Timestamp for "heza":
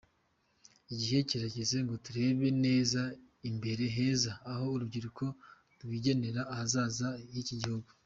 3.95-4.31